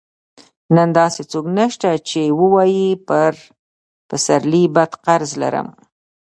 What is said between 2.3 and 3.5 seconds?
ووايي پر